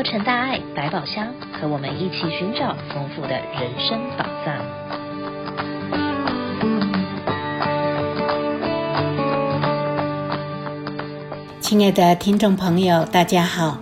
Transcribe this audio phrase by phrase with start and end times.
[0.00, 4.56] 洛城大爱百宝箱，和我们一起寻找丰富的人生宝藏。
[11.60, 13.76] 亲爱的听众朋友，大家好，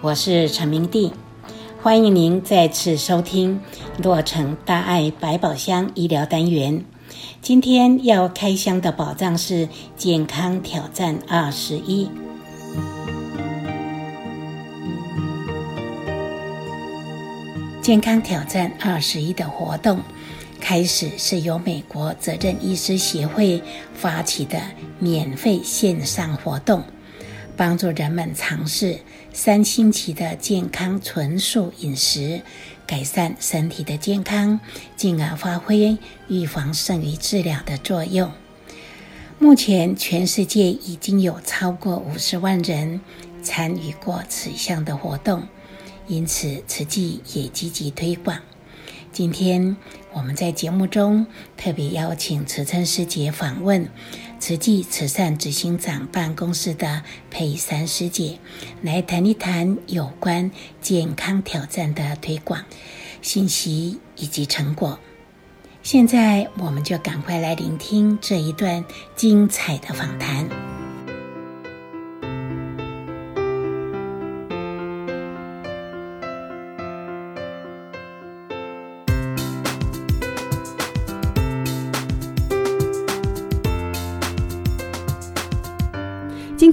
[0.00, 1.10] 我是陈明娣，
[1.82, 3.60] 欢迎您再次收听
[4.00, 6.84] 洛城大爱百宝箱医疗单元。
[7.40, 12.08] 今天要开箱的宝藏是健康挑战二十一。
[17.84, 20.00] 健康挑战二十一的活动
[20.58, 23.62] 开始是由美国责任医师协会
[23.94, 24.58] 发起的
[24.98, 26.82] 免费线上活动，
[27.58, 29.00] 帮助人们尝试
[29.34, 32.40] 三星期的健康纯素饮食，
[32.86, 34.58] 改善身体的健康，
[34.96, 35.98] 进而发挥
[36.28, 38.32] 预防胜于治疗的作用。
[39.38, 43.02] 目前，全世界已经有超过五十万人
[43.42, 45.42] 参与过此项的活动。
[46.06, 48.38] 因此，慈济也积极推广。
[49.12, 49.76] 今天
[50.12, 53.88] 我们在节目中特别邀请慈琛师姐访问
[54.40, 58.38] 慈济慈善执行长办公室的佩珊师姐，
[58.82, 62.64] 来谈一谈有关健康挑战的推广
[63.22, 64.98] 信息以及成果。
[65.84, 70.73] 现在，我们就赶快来聆听这一段精彩的访谈。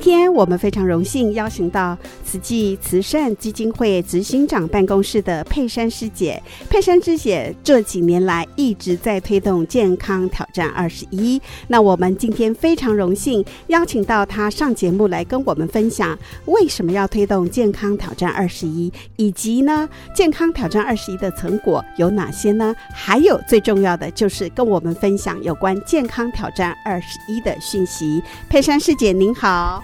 [0.04, 6.42] 今天我们非常荣幸邀请到慈济慈善基金会执行长办公室的佩珊师姐。
[6.72, 11.40] 佩珊师姐这几年来一直在推动健康挑战二十一。
[11.68, 22.76] 那我们今天非常荣幸邀请到她上节目来跟我们分享为什么要推动健康挑战二十一，以及呢健康挑战二十一的成果有哪些呢？
[22.92, 28.20] 还有最重要的就是跟我们分享有关健康挑战二十一的讯息。
[28.50, 29.84] 佩珊师姐您好。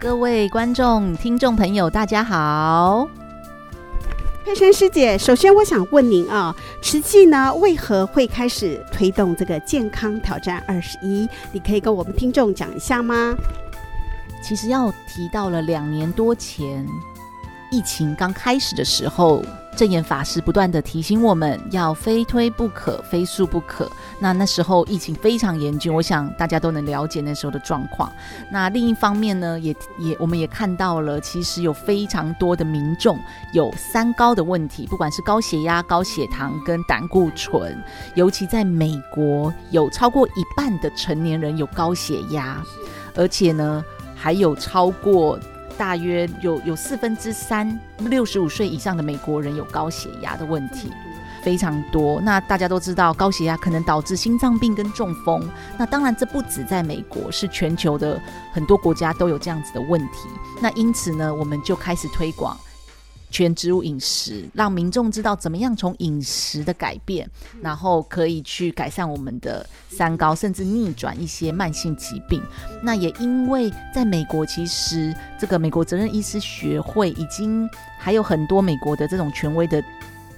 [0.00, 3.06] 各位观众、听众朋友，大家好。
[4.42, 11.28] 佩珊师姐，首先我想问您啊，慈济呢为何会开始推动这个健康挑战二十一？
[11.52, 13.36] 你可以跟我们听众讲一下吗？
[14.42, 16.86] 其实要提到了两年多前，
[17.70, 19.44] 疫情刚开始的时候。
[19.76, 23.90] 证严法师不断地提醒我们要非推不可，非诉不可。
[24.18, 28.12] 那那时候疫情非常严峻，我想大家都能了解那时候的状况。
[28.50, 33.18] 那另一方面呢，也也我们也看到了，其实有非常多的民众
[33.54, 37.82] 有三高的问题，不管是高血压、高血糖跟胆固醇，
[38.14, 42.62] 尤其在美国有超过一半的成年人有高血压，
[43.14, 43.82] 而且呢
[44.14, 45.38] 还有超过。
[45.80, 50.92] 大约有有四分之三六十五岁以上的美国人有高血压的问题，
[51.42, 52.20] 非常多。
[52.20, 55.42] 那大家都知道，高血压可能导致心脏病跟中风。
[55.78, 58.20] 那当然，这不止在美国，是全球的
[58.52, 60.28] 很多国家都有这样子的问题。
[60.60, 62.54] 那因此呢，我们就开始推广。
[63.30, 67.28] 全植物饮食，让民众知道怎么样从饮食的改变，
[67.62, 72.42] 然后可以去改善我们的三高，甚至逆转一些慢性疾病。
[72.82, 79.82] 那也因为在美国，其实这个美国责任医师学会已经还有很多美国的这种权威的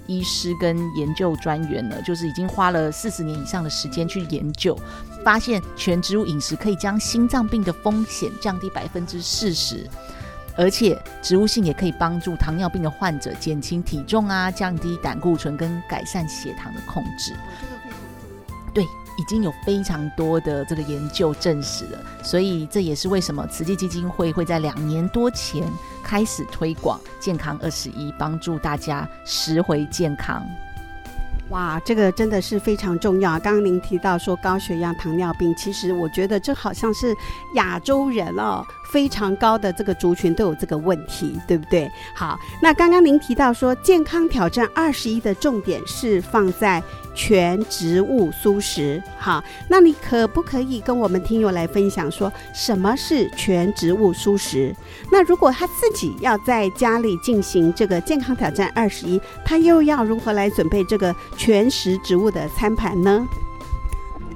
[0.06, 4.78] 医师跟研究专员了，就是已经花了四十年以上的时间去研究，
[5.24, 9.88] 发现全植物饮食可以将心脏病的风险降低百分之四十。
[10.56, 17.34] 而且植物性也可以帮助糖尿病的患者减轻体重啊，降低胆固醇跟改善血糖的控制。
[18.74, 25.62] 对，已经有非常多的这个研究证实了，所以这也是为什么慈济基金会会在两年多前
[26.02, 30.42] 开始推广健康二十一，帮助大家拾回健康。
[31.50, 33.38] 哇，这个真的是非常重要。
[33.38, 37.14] 刚刚您提到说高血压、糖尿病，其实我觉得这好像是
[37.56, 38.64] 亚洲人哦。
[38.92, 41.90] 非常高的这个族群都有这个问题，对不对？
[42.14, 46.82] 好，那刚刚您提到说健康挑战二十一的重点是放在
[47.14, 54.76] 全植物蔬食，好，那你可不可以跟我们听友来分享说什么是全植物蔬食？
[55.10, 63.26] 那如果他自己要在家里进行这个健康挑战二十一，他又要如何来准备这个全食植物的餐盘呢？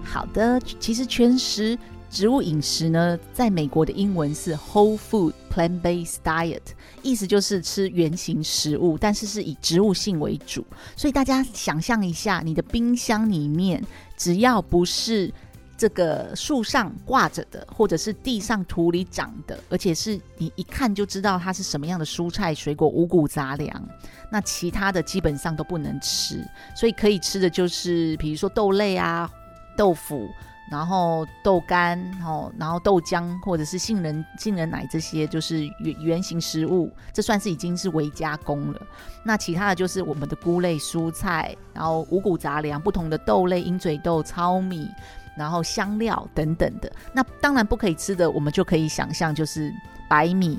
[0.02, 1.78] 好的，其实全食。
[2.08, 6.62] 植物饮食呢，在美国的英文是 Whole Food Plant-Based Diet，
[7.02, 10.64] 意思就是吃原型食物，但是是以植物性为主。
[10.96, 13.84] 所以大家想象一下，你的冰箱里面
[14.16, 15.30] 只要不是
[15.76, 23.88] 这个树上挂着的，或者是地上土里长的，而且是你一看就知道它是什么样的蔬菜水果、五谷杂粮。
[24.30, 26.42] 那其他的基本上都不能吃，
[26.74, 29.30] 所以可以吃的就是比如说豆类啊、
[29.76, 30.26] 豆腐。
[30.70, 38.80] 然后豆干，哦，然后豆浆或者是杏仁杏仁奶这些，就是原原型食物，这算是已经是微加工了。
[39.24, 44.88] 那其他的就是我们的菇类、蔬菜，然后五谷杂粮，不同的豆类，鹰嘴豆、糙米，
[45.36, 46.90] 然后香料等等的。
[47.12, 49.72] 那当然不可以吃的，我们就可以想象，就是
[50.08, 50.58] 白米、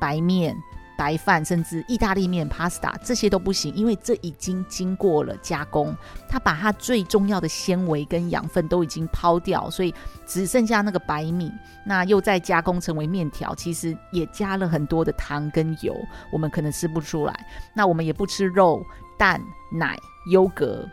[0.00, 0.56] 白面。
[0.96, 5.96] 白饭甚至意大利面、pasta 这些都不行，因为这已经经过了加工，
[6.28, 9.94] 它把它最重要的纤维跟养分都已经抛掉，所以
[10.26, 11.52] 只剩下那个白米，
[11.84, 15.96] 那又再加工成为面条，其实也加了很多的糖跟油，
[16.32, 17.46] 我们可能吃不出来。
[17.74, 18.84] 那我们也不吃肉、
[19.18, 19.40] 蛋、
[19.72, 19.98] 奶、
[20.30, 20.88] 优格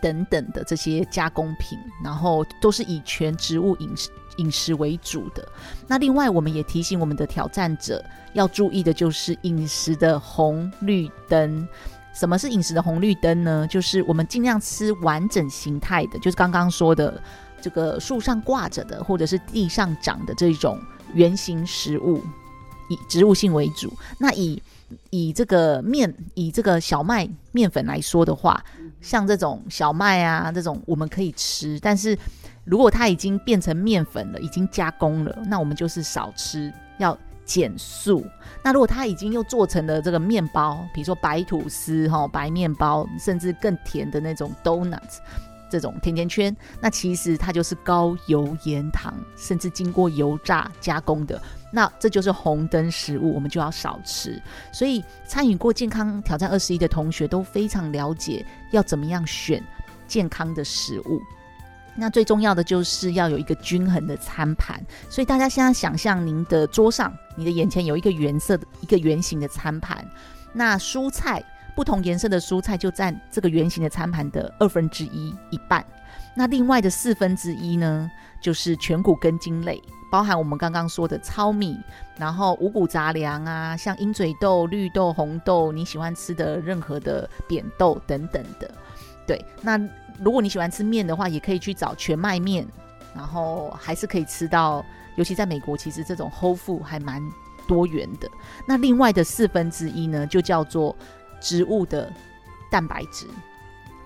[0.00, 4.10] 等等的这些加工品，然后都是以全植物饮食。
[4.36, 5.46] 饮食为主的。
[5.86, 11.66] 那另外，我们也提醒我们的挑战者要注意的就是饮食的红绿灯。
[12.14, 13.66] 什么是饮食的红绿灯呢？
[13.68, 17.20] 就是我们尽量吃完整形态的，就是刚刚说的
[17.60, 20.78] 这个树上挂着的，或者是地上长的这种
[21.12, 22.22] 圆形食物，
[22.88, 23.92] 以植物性为主。
[24.16, 24.62] 那以
[25.10, 28.62] 以这个面，以这个小麦面粉来说的话，
[29.00, 32.16] 像这种小麦啊，这种我们可以吃，但是。
[32.64, 38.26] 如果它已经变成面粉了，已经加工了，那我们就是少吃，要减速。
[38.62, 45.18] 那如果它已经又做成了这个面包，比如说白吐司、哈白面包，甚至更甜的那种 donuts
[45.68, 51.40] 这种甜甜圈，那其实它就是高油盐糖，甚至经过油炸加工的。
[51.70, 54.40] 那这就是红灯食物，我们就要少吃。
[54.72, 59.62] 所以参与过健康挑战二十一的同学都非常了解要怎么样选
[60.06, 61.20] 健康的食物。
[61.96, 70.04] 那最重要的就是要有一个均衡的餐盘，所以大家现在想象您的桌上，你的眼前有一个圆色的一个圆形的餐盘，
[70.52, 71.40] 那蔬菜
[71.76, 75.84] 不同颜色的蔬菜就占这个圆形的餐盘的二分之一一半，
[76.34, 79.80] 那另外的四分之一呢，就是全谷根茎类，
[80.10, 81.78] 包含我们刚刚说的糙米，
[82.18, 88.68] 然后五谷杂粮啊，像鹰嘴豆、绿豆、红豆，你喜欢吃的任何的扁豆等等的，
[89.28, 89.80] 对，那。
[90.22, 92.66] 如果你喜欢吃面的话，也可以去找全麦面，
[93.14, 94.84] 然后还是可以吃到。
[95.16, 97.22] 尤其在美国，其实这种 whole food 还蛮
[97.68, 98.28] 多元的。
[98.66, 100.96] 那另外的四分之一呢，就叫做
[101.40, 102.12] 植物的
[102.68, 103.28] 蛋白质，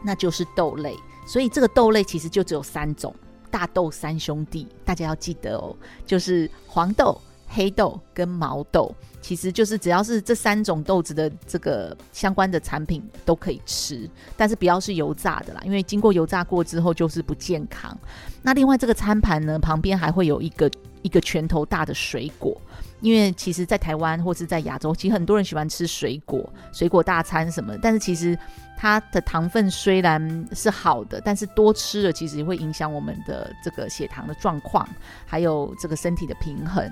[0.03, 0.95] 那就是豆类。
[1.27, 3.15] 所以这个豆类其实就只有三种，
[3.51, 5.75] 大豆三兄弟，大家要记得哦，
[6.05, 7.19] 就是黄豆。
[7.49, 17.97] 黑豆跟毛豆，其实就是只要是这三种豆子的这个相关的产品都可以吃，但是不要是油炸的啦，因为经过油炸过之后就是不健康。
[18.43, 20.71] 那另外这个餐盘呢，旁边还会有一个
[21.03, 22.61] 一个拳头大的水果。
[23.01, 27.79] 因为其实，在台湾或是在亚洲，其实很多人喜欢吃水果、水果大餐什么。
[27.81, 28.37] 但是其实
[28.81, 34.89] 它的糖分虽然是好的，但是多吃了其实也会影响我们的这个血糖的状况，
[35.27, 36.89] 还有这个身体的平衡。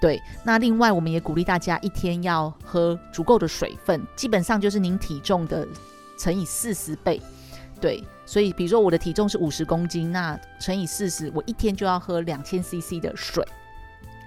[0.00, 5.64] 对，那另外我们也鼓励大家一天要喝足够的水分，基本上就是您体重的
[6.18, 7.22] 乘以四十倍。
[7.80, 13.46] 对，所以比如说我的体重是五十公斤，那乘以四十，我一天就要喝两千 CC 的水。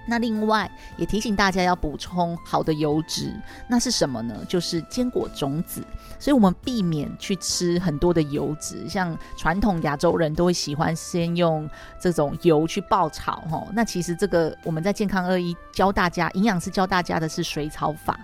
[0.06, 3.34] 那另外也提醒大家要补充好的油脂，
[3.68, 4.34] 那是什么呢？
[4.48, 5.82] 就是坚果种子。
[6.18, 11.68] 所以我们避免去吃很多的油脂，像传统亚洲人都会喜欢先用
[12.00, 13.66] 这种油去爆炒，哈。
[13.72, 18.18] 那其实这个我们在健康二一教大家，营养师教大家的是水草法。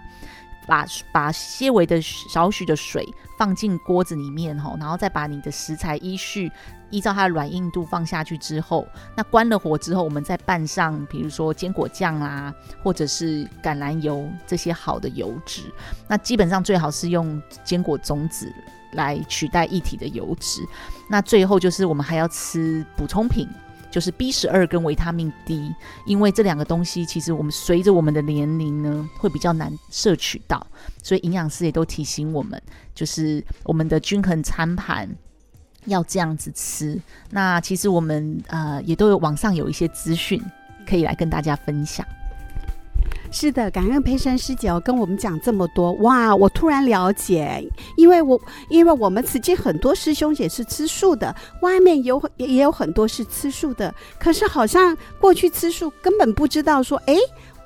[0.69, 3.09] 把把些微的少许的水
[3.39, 6.53] 放进锅子里面吼，然后再把你的食材依序
[6.91, 15.63] 依照它的软硬度放下去之后，那关了火之后，我们再拌上比如说坚果酱啊，或者是橄榄油这些好的油脂。
[16.07, 18.53] 那基本上最好是用坚果种子
[18.93, 20.63] 来取代液体的油脂。
[21.09, 23.49] 那最后就是我们还要吃补充品。
[23.99, 25.75] 就是 B 十二跟维他命 D，
[26.07, 30.65] 因为这两个东西其实我们随着我们的年龄呢，会比较难摄取到，
[31.03, 32.63] 所以营养师也都提醒我们，
[32.95, 35.11] 就是我们的均衡餐盘
[35.87, 36.97] 要这样子吃。
[37.31, 40.41] 那其实我们呃也都有网上有一些资讯
[40.87, 42.07] 可以来跟大家分享。
[43.31, 46.35] 是的，感恩培珊师姐哦跟我们讲这么多，哇！
[46.35, 47.63] 我突然了解，
[47.97, 57.15] 因为我因为我们慈济很多师兄也是吃素的，外面有也也有很多是吃素的，可是好像过去吃素根本不知道说，哎，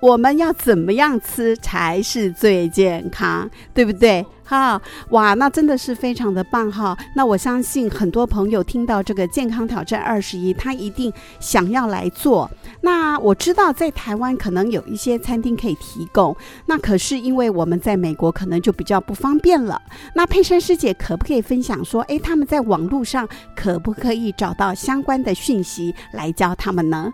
[0.00, 4.24] 我们要怎么样吃才是最健康，对不对？
[4.52, 6.94] 哈，哇，那真的是非常的棒哈。
[7.16, 12.50] 那我相信很多朋友听到这个健康挑战二十一，他一定想要来做。
[12.82, 19.80] 那我知道在台湾可能有一些餐厅可以提供，那可是因为我们在美国可能就比较不方便了。
[20.14, 27.10] 那佩珊师姐可不可以分享说，诶，他们在网络上可不可以找到相关的讯息来教他们呢？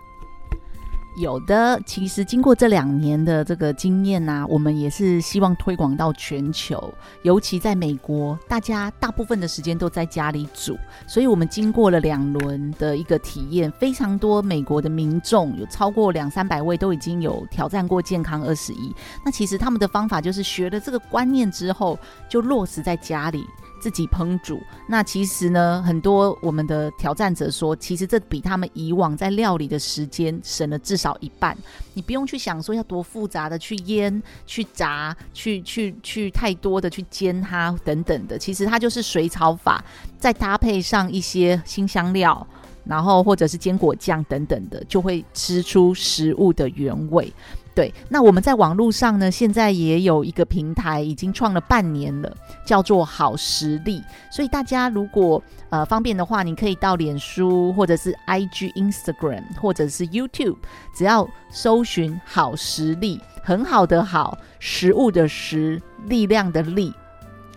[1.19, 18.95] 有的，其实经过这两年的这个经验呐、啊，我们也是希望推广到全球，尤其在美国，大家大部分的时间都在家里煮，所以我们经过了两轮的一个体验，非常多美国的民众有超过两三百位都已经有挑战过健康二十一。
[19.25, 21.99] 那其实他们的方法就是学了这个观念之后，
[22.29, 23.45] 就落实在家里。
[23.79, 31.57] 自己烹煮，那其实呢，很多我们的挑战者说，其实这比他们以往在料理的时间省了至少一半。
[31.93, 39.83] 你不用去想说要多复杂的去腌、去炸、去去去太多的去煎它等等的，其实它就是水炒法，
[40.17, 42.45] 再搭配上一些新香料，
[42.85, 47.31] 然后或者是坚果酱等等的，就会吃出食物的原味。
[47.79, 52.29] 对，那我们在网络上呢，现在也有一个平台，已经创了半年了，
[52.65, 54.03] 叫做好食力。
[54.29, 60.57] 所以大家如果呃方便的话，你可以到脸书或者是 IG、Instagram 或者是 YouTube，
[60.93, 66.93] 只要搜寻好食力，很好的好，食物的食，力量的力，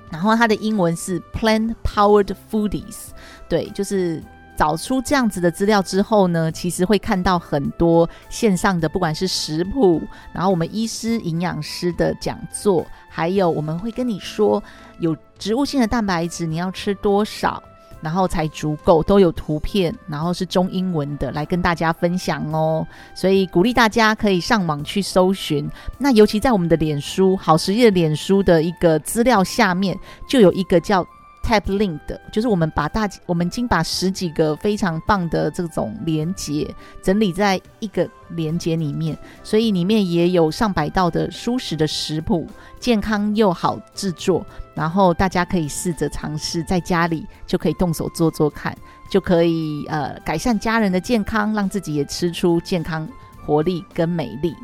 [0.09, 3.09] 然后它的英文是 Plant Powered Foodies，
[3.49, 4.23] 对，就是。
[4.55, 14.63] 找出这样子的资料之后呢，其实会看到很多线上的，不管是食谱，然后我们医师、营养师的讲座，还有我们会跟你说
[15.01, 17.63] 有植物性的蛋白质你要吃多少，
[18.01, 22.87] 然后才足够，都有图片，然后是中英文的来跟大家分享哦。
[23.15, 25.69] 所以鼓励大家可以上网去搜寻。
[25.99, 31.05] 那尤其在我们的脸书好食力的脸书的一个资料下面，就有一个叫。
[31.43, 36.73] Tap Link 的，就是我们把大，我们已经把十几个非常棒的这种连接
[37.03, 42.47] 整理在一个连接里面，所以里面也有上百道的蔬食的食谱，
[42.79, 48.77] 健康又好制作，然后大家可以试着尝试在家里就可以动手做做看，
[49.11, 53.07] 就可以呃改善家人的健康，让自己也吃出健康、
[53.45, 54.55] 活力跟美丽。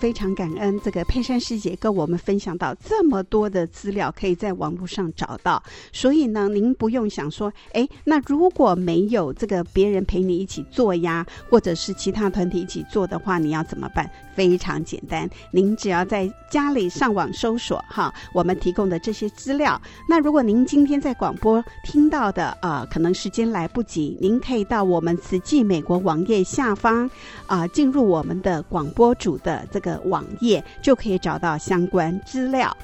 [0.00, 5.62] 非常感恩这个佩珊师姐跟我们分享到这么多的资料，可以在网络上找到。
[5.92, 14.10] 所以呢，您不用想说，哎，那如果没有这个别人陪你一起做呀，或者是其他团体一起做的话，你要怎么办？
[14.40, 19.78] 非常简单，您只要在家里上网搜索哈，我们提供的这些资料。
[20.08, 27.10] 那如果您今天在广播听到的，啊，可能时间来不及，您可以到我们慈济美国网页下方
[27.46, 30.00] 啊，进入我们的广播组的这个。
[30.06, 32.74] 网页就可以找到相关资料。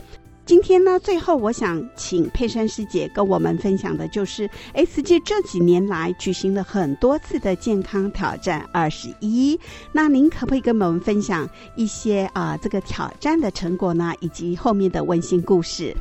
[0.46, 9.58] 今天呢，最后我想请佩珊师姐跟我们分享的就是，S G 这几年来举行了很多次的健康挑战二十一，
[9.90, 15.92] 那您可不可以跟我们分享一些啊、这个挑战的成果呢，以及后面的温馨故事？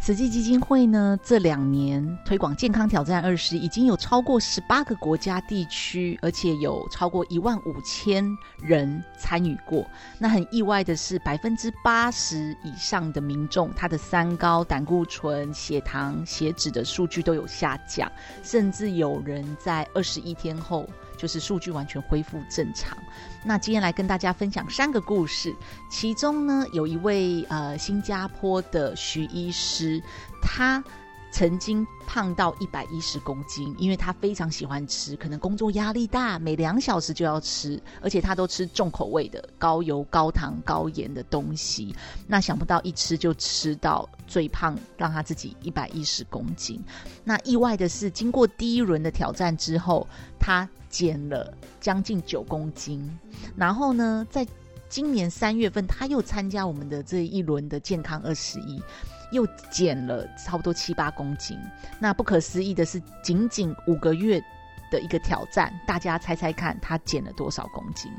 [0.00, 8.24] 慈济基金会呢，这两年推广健康挑战二十，已经有超过十八个国家地区，而且有超过一万五千
[8.62, 9.86] 人参与过。
[10.18, 18.10] 那很意外的是，百分之八十以上的民众，他的三高、胆固醇、血糖、血脂的数据都有下降，
[18.42, 20.88] 甚至有人在二十一天后。
[21.18, 22.96] 就是数据完全恢复正常。
[23.44, 25.54] 那今天来跟大家分享三个故事，
[25.90, 30.02] 其中呢，有一位呃新加坡的徐医师，
[30.40, 30.82] 他。
[31.30, 41.94] 曾经胖到一百一十公斤，因为他非常喜欢吃，可能工作压力大，每两小时就要吃，而且他都吃重口味的、高油、高糖、高盐的东西。
[42.26, 46.82] 那想不到一吃就吃到最胖，让他自己一百一十公斤。
[47.24, 50.08] 那意外的是，经过第一轮的挑战之后，
[50.40, 53.18] 他减了将近九公斤。
[53.56, 54.46] 然后呢，在
[54.88, 58.82] 今年三月份，他又参加我们的这一轮的健康二十一。
[59.30, 61.58] 又减了差不多七八公斤，
[62.00, 64.42] 那不可思议的是，仅仅五个月
[64.90, 68.10] 的一个挑战，大家猜猜看，他减了多少公斤？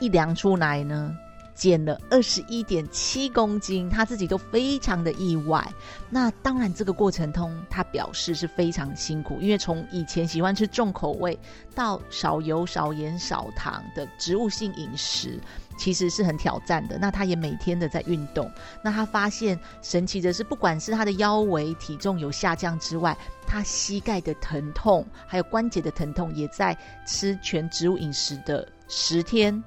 [0.00, 1.16] 一量出来呢，
[1.54, 5.66] 减了二十一点七公斤，他自己都非常的意外。
[6.10, 11.38] 那当然，这个过程中他表示是非常辛苦，因为从以前喜欢吃重口味，
[11.74, 15.40] 到少油、少盐、少糖的植物性饮食。
[15.76, 16.96] 其实是很挑战的。
[16.98, 18.48] 那他也每天的在运动。
[18.80, 29.60] 那他发现神奇的是，不管是他的腰围体重有下降之外，他膝盖的疼痛还有关节的疼痛，也在吃全植物饮食的十天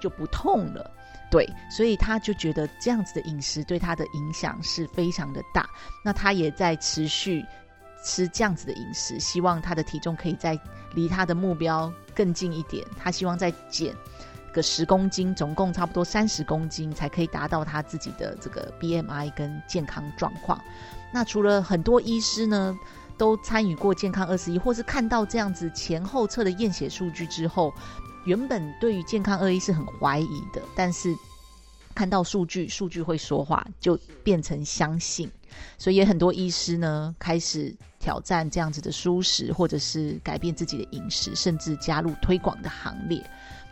[0.00, 0.90] 就不痛了。
[1.34, 5.68] 对，所以他就觉得这样子的饮食对他的影响是非常的大。
[6.04, 7.44] 那他也在持续
[8.04, 10.56] 吃这样子的饮食，希望他的体重可以再
[10.94, 12.86] 离他的目标更近一点。
[12.96, 13.92] 他希望再减
[14.52, 20.62] 个十公斤，总共差不多三十公斤，才可以达到他自己的这个 BMI 跟健康状况。
[21.12, 22.78] 那除了很多医师呢，
[23.18, 27.74] 都参与过健康二十一，或是看到这样子前后测的验血数据之后。
[28.24, 31.14] 原本对于健康二一是很怀疑的，但是
[31.94, 35.30] 看到数据，数据会说话，就变成相信。
[35.78, 43.22] 所以也很多医师呢开始挑战这样子的舒适，或者是改变自己的饮食，甚至加入推广的行列。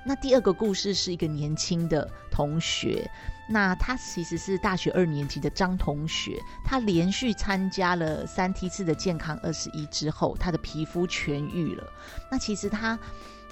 [0.05, 3.11] 那第二个故事是一个年轻的同学，
[3.49, 11.85] 那他其实是大学二年级的张同学，他连续参加了三梯次的健康二十一之后，他的皮肤痊愈了。
[12.31, 12.99] 那其实他。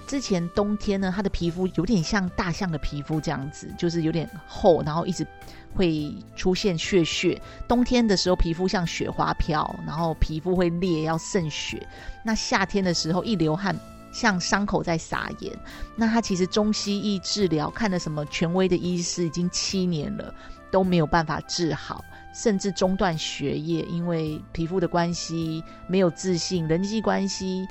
[0.06, 5.26] 之前冬天呢，他的皮肤有点像大象的皮肤这样子，就是有点厚，然后一直
[5.74, 7.40] 会出现血血。
[7.68, 11.86] 冬天的时候，皮肤像雪花飘，然后皮肤会裂，要渗血。
[12.24, 13.78] 那夏天的时候，一流汗
[14.12, 15.56] 像伤口在撒盐。
[15.94, 20.34] 那他其实中西医治疗，看了什么权威的医师，已经七年了，
[20.72, 22.04] 都没有办法治好，
[22.34, 27.68] 甚至中断学业，因为皮肤的关系，没有自信，人际关系。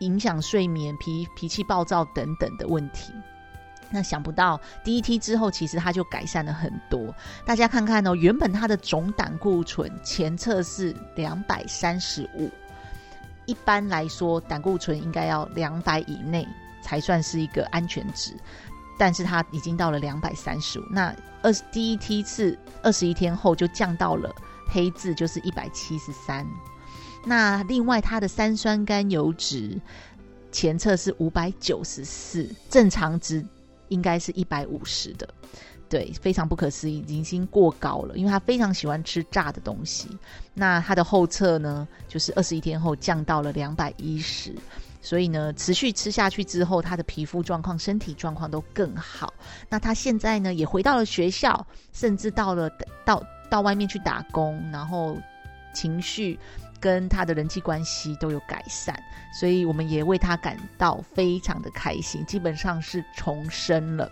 [0.00, 3.12] 影响睡眠、脾脾气暴躁等等的问题。
[3.88, 7.14] 那想不到第一梯之后，其实他就改善了很多。
[7.44, 12.50] 大家看看哦，原本他的总胆固醇前测是两百三十五，
[13.44, 16.46] 一般来说胆固醇应该要两百以内
[16.82, 18.36] 才算是一个安全值，
[18.98, 20.82] 但是他已经到了两百三十五。
[20.90, 24.34] 那二第一梯次二十一天后就降到了
[24.68, 26.44] 黑字，就是一百七十三。
[27.28, 29.80] 那另外，它的三酸甘油脂
[30.52, 33.44] 前测是五百九十四，正常值
[33.88, 35.28] 应该是一百五十的，
[35.88, 40.08] 对，非常不可思议，已经过高了，因为他非常喜欢吃炸的东西。
[40.54, 44.54] 那他的后测呢，就是二十一天后降到了两百一十，
[45.02, 49.34] 所以呢，持续吃下去之后，他的皮肤状况、身体状况都更好。
[49.68, 52.70] 那他现在呢，也回到了学校，甚至到了
[53.04, 55.18] 到到外面去打工，然后
[55.74, 56.38] 情绪。
[56.80, 58.94] 跟他的人际关系都有改善，
[59.32, 64.10] 所以我们也为他感到非常的开心，基本上是重生了。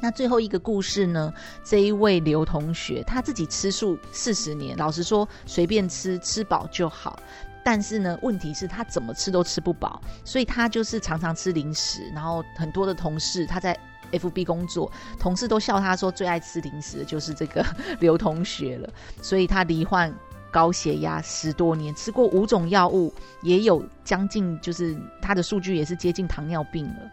[0.00, 1.32] 那最后一个故事呢？
[1.62, 7.16] 这一位刘同学他自己吃素四十年，老实说随便吃吃饱就好，
[7.64, 12.10] 但是呢，问题是他怎么吃都吃不饱，所以他就是常常吃零食。
[12.12, 13.78] 然后很多的同事他在
[14.10, 17.64] FB 工作，同事都笑他说最爱吃零食的就是这个
[18.00, 20.12] 刘同学了，所以他罹患。
[20.52, 23.12] 高血压十多年，吃过五种药物，
[23.42, 27.10] 也有将近，就是他的数据也是接近糖尿病了。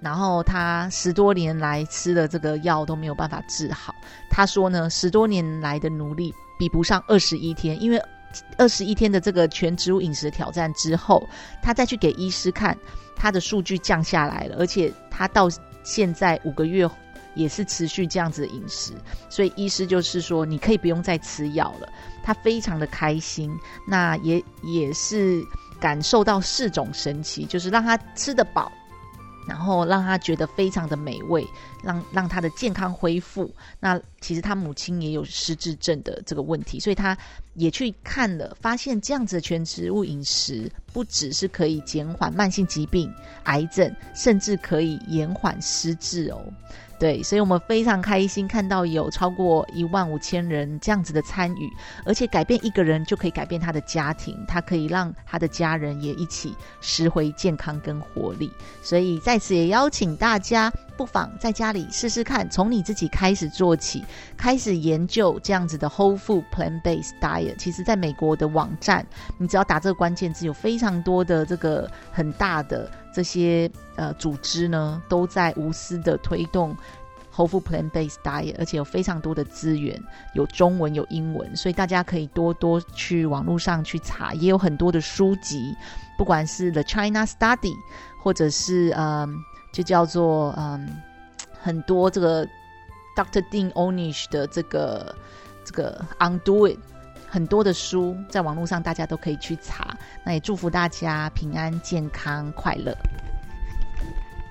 [0.00, 3.94] 然后他十多年来吃的这个药都没有办法治好。
[4.30, 8.02] 他说呢，十多年来的努力比不上二十一天，因为
[8.56, 11.22] 二十一天的这个全植物饮食挑战之后，
[11.62, 12.74] 他再去给医师看，
[13.14, 15.48] 他的数据降下来了，而且他到
[15.82, 16.88] 现在五个月。
[17.34, 18.92] 也是持续这样子的饮食，
[19.28, 21.88] 所以医师就是说，你可以不用再吃药了。
[22.22, 23.50] 他非常的开心，
[23.86, 25.42] 那也也是
[25.80, 28.70] 感受到四种神奇，就是让他吃得饱。
[29.48, 31.44] 然后让他觉得非常的美味，
[31.82, 33.52] 让让他的健康恢复。
[33.80, 37.16] 那其实他母亲也有失智症的这个问题，所以他
[37.54, 43.12] 也去看了，发现这样子的全植物饮食不只是可以减缓慢性疾病、
[43.44, 46.40] 癌症，甚至可以延缓失智哦。
[47.00, 51.72] 对，所以我们非常开心看到有超过一万五千人这样子的参与，
[52.04, 58.52] 而且改变一个人就可以改变他的家庭，他可以让他的家人也一起拾回健康跟活力。
[58.82, 64.04] 所以在此也邀请大家，不妨在家里试试看，从你自己开始做起，
[64.36, 67.56] 开始研究这样子的 Whole Food Plant-Based Diet。
[67.56, 69.06] 其实，在美国的网站，
[69.38, 72.90] 你只要打这个关键字，有非常多的这个很大的。
[73.12, 76.76] 这些呃组织呢，都在无私的推动
[77.34, 80.02] Whole Food Plant-Based Diet，而且有非常多的资源，
[80.34, 85.74] 有中文有英文，所以大家可以多多去网络上去查，也有很多的书籍，
[86.18, 87.74] 不管是 The China Study，
[88.22, 89.34] 或者是嗯，
[89.72, 90.88] 就叫做嗯，
[91.62, 92.46] 很多这个
[93.16, 93.42] Dr.
[93.50, 95.14] Dean Ornish 的这个
[95.64, 96.78] 这个 Undo It。
[97.30, 99.96] 很多的书在网络上，大家都可以去查。
[100.24, 102.92] 那也祝福大家平安、健康、快乐。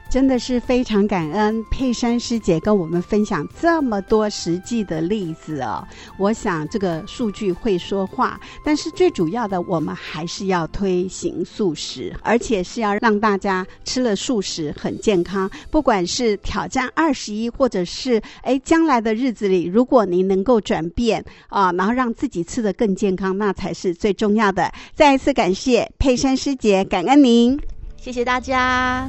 [0.10, 5.88] 真的是非常感恩佩珊师姐跟我们分享这么多实际的例子哦。
[6.18, 15.50] 我想这个数据会说话，但是最主要的，我们还是要推行素食，而且是要让大家吃了素食很健康。
[15.70, 24.72] 不管是挑战二十一，或者是哎将来的日子里，如果您能够转变啊，然后让自己吃得更健康，那才是最重要的。
[24.96, 27.60] 再一次感谢佩珊师姐，感恩您，
[27.98, 29.08] 谢谢大家。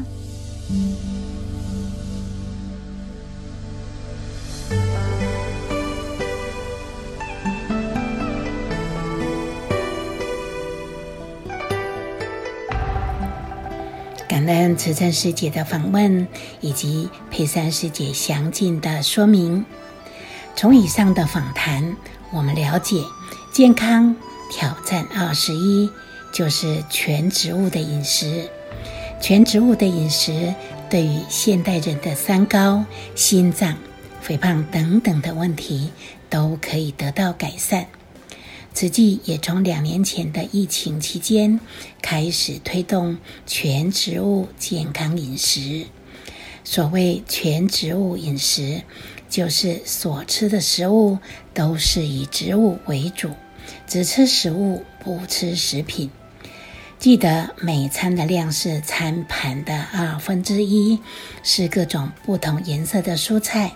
[14.50, 16.26] 恩慈善师姐的访问
[16.60, 19.64] 以及佩珊师姐详尽的说明。
[20.56, 21.96] 从以上的访谈，
[22.32, 23.02] 我们了解
[23.52, 24.14] 健康
[24.50, 25.90] 挑战二十一
[26.32, 28.48] 就是全植物的饮食。
[29.20, 30.54] 全植物的饮食
[30.88, 32.84] 对于现代人的三高、
[33.14, 33.76] 心脏、
[34.20, 35.90] 肥胖等等的问题
[36.28, 37.86] 都可以得到改善。
[38.72, 41.60] 慈济也从两年前的疫情期间
[42.00, 45.86] 开始推动全植物健康饮食。
[46.62, 48.82] 所谓全植物饮食，
[49.28, 51.18] 就是所吃的食物
[51.52, 53.30] 都是以植物为主，
[53.86, 56.10] 只吃食物，不吃食品。
[56.98, 61.00] 记得每餐的量是餐盘的二分之一，
[61.42, 63.72] 是各种不同颜色的蔬菜，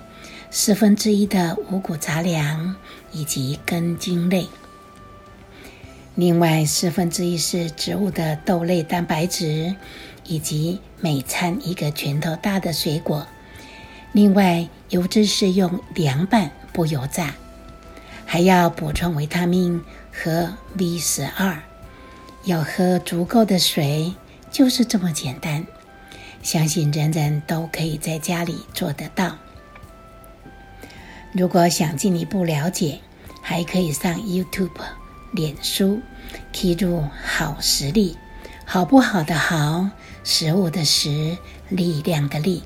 [0.51, 2.77] 四分之一的五谷杂粮
[3.13, 4.47] 以及根茎类，
[6.16, 9.74] 另外四分之一是植物的豆类蛋白质，
[10.24, 13.27] 以及每餐一个拳头大的水果。
[14.12, 17.35] 另外油脂是用凉拌不油炸，
[18.24, 21.61] 还要补充维他命和 B 十二。
[22.44, 24.14] 要喝足够的水，
[24.53, 25.66] 就是这么简单。
[26.42, 29.37] 相信人人都可以在家里做得到。
[31.33, 33.00] 如果想进一步了解，
[33.42, 34.70] 还可以上 YouTube、
[35.35, 36.01] 脸书，
[36.53, 38.16] 记入“好实力”，
[38.64, 39.90] 好不好的好，
[40.23, 41.37] 食物的食，
[41.68, 42.62] 力量的力，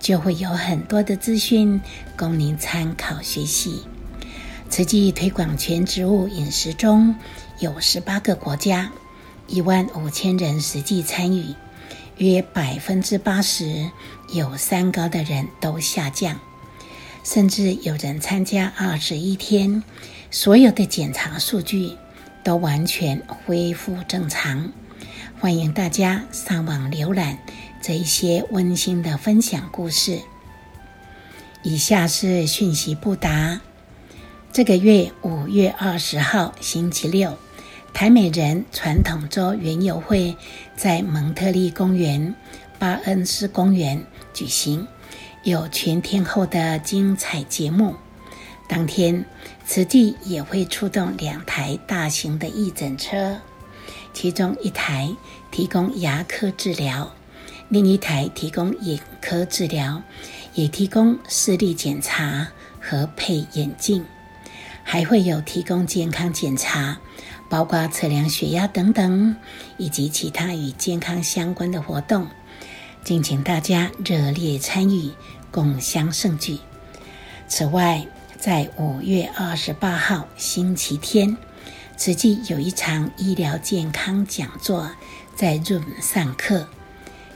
[0.00, 1.78] 就会有很多的资讯
[2.16, 3.82] 供您参考学习。
[4.70, 7.14] 慈济推广全植物饮食中
[7.60, 8.90] 有十八个国家。
[9.46, 11.54] 一万五千人实际参与，
[12.16, 13.88] 约百分之八十
[14.32, 16.40] 有三高的人都下降，
[17.22, 19.84] 甚至有人参加二十一天，
[20.32, 21.92] 所有的检查数据
[22.46, 24.70] 都完全恢复正常。
[25.40, 27.40] 欢迎大家上网浏览
[27.82, 30.20] 这一些温馨的分享故事。
[31.64, 33.60] 以下是讯息不达：
[34.52, 37.36] 这个月五月二十号星期六。
[37.92, 40.36] 台美人传统周园游会
[40.76, 42.32] 在蒙特利公园、
[42.78, 44.86] 巴恩斯公园举行，
[45.42, 47.96] 有全天候的精彩节目。
[48.68, 49.24] 当天，
[49.64, 53.38] 慈济也会出动两台大型的义诊车，
[54.12, 55.14] 其中一台
[55.50, 57.12] 提供牙科治疗，
[57.68, 60.02] 另一台提供眼科治疗，
[60.54, 62.48] 也提供视力检查
[62.80, 64.04] 和配眼镜，
[64.82, 66.98] 还会有提供健康检查。
[67.48, 69.36] 包括测量血压等等，
[69.76, 72.26] 以及其他与健康相关的活动，
[73.04, 75.12] 敬请大家热烈参与，
[75.52, 76.58] 共襄盛举。
[77.46, 78.04] 此外，
[78.38, 81.36] 在五月二十八号星期天，
[81.96, 84.90] 慈济有一场医疗健康讲座
[85.34, 86.68] 在 Zoom 上课，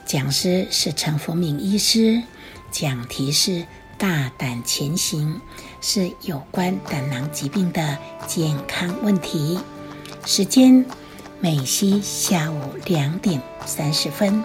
[0.04, 2.22] 讲师是陈福敏医师，
[2.70, 3.66] 讲题是
[3.98, 5.40] “大胆前行”，
[5.80, 9.58] 是有关胆囊疾病的健康问题。
[10.24, 10.84] 时间：
[11.40, 14.44] 美西下午两点三十分。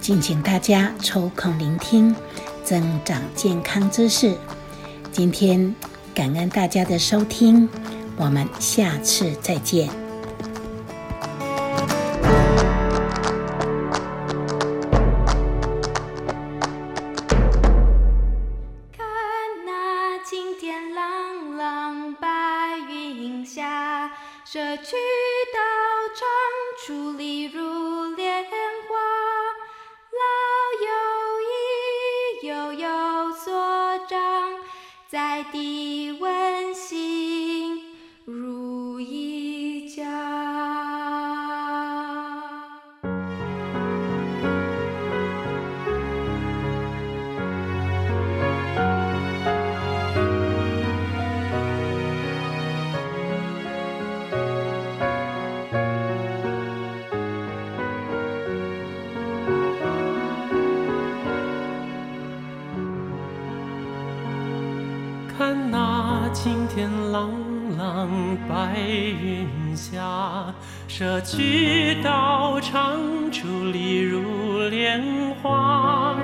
[0.00, 2.14] 敬请大家抽空聆听，
[2.62, 4.36] 增长健康知识。
[5.14, 5.72] 今天
[6.12, 7.68] 感恩大家的收听，
[8.16, 10.03] 我们下次再见。
[65.44, 67.30] 看那青天朗
[67.76, 68.08] 朗
[68.48, 70.00] 白云下，
[70.88, 72.96] 社区道长
[73.30, 75.02] 矗立如莲
[75.42, 76.16] 花，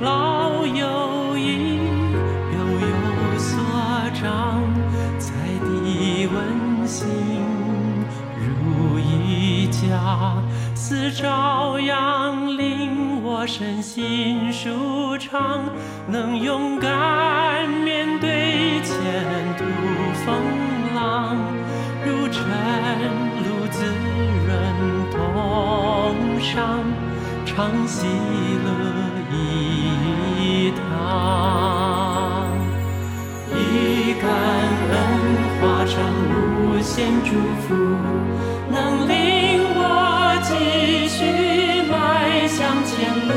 [0.00, 3.60] 老友谊，幼有所
[4.12, 4.60] 长，
[5.20, 5.30] 在
[5.62, 7.06] 地温馨
[8.34, 10.34] 如一家，
[10.74, 15.62] 似朝阳令我身心舒畅，
[16.08, 17.77] 能勇敢
[27.58, 28.70] 常喜乐
[29.32, 30.78] 一堂，
[33.50, 34.30] 以感
[34.92, 34.94] 恩
[35.58, 35.98] 化成
[36.30, 36.94] 无限
[37.24, 37.30] 祝
[37.66, 37.74] 福，
[38.70, 39.12] 能令
[39.74, 40.48] 我继
[41.08, 41.18] 续
[41.90, 42.94] 迈向前
[43.26, 43.32] 路，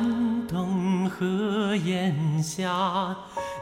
[0.00, 3.14] 寒冬和炎夏，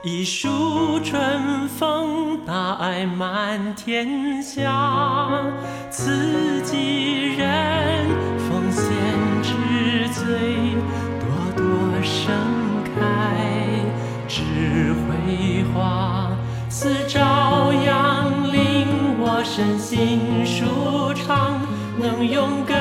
[0.05, 5.42] 一树春风，大爱满天下。
[5.90, 8.07] 慈济人
[8.48, 8.87] 奉献
[9.42, 9.51] 之
[10.12, 10.77] 最，
[11.18, 11.66] 朵朵
[12.05, 12.33] 盛
[12.85, 12.94] 开
[14.29, 14.44] 智
[14.94, 16.31] 慧花，
[16.70, 18.87] 似朝阳令
[19.18, 21.61] 我身心舒畅，
[21.98, 22.79] 能勇敢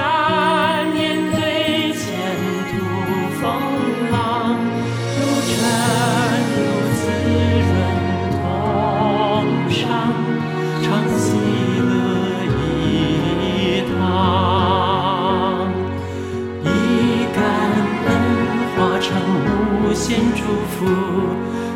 [19.99, 20.85] 先祝福，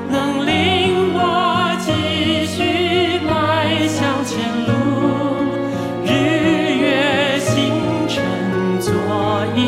[0.10, 0.52] 能令
[1.16, 1.20] 我
[1.80, 1.90] 继
[2.46, 3.30] 续迈
[3.88, 4.72] 向前路，
[6.06, 6.08] 日
[6.80, 6.86] 月
[7.40, 7.50] 星
[8.08, 8.14] 辰
[8.80, 8.94] 作
[9.58, 9.60] 一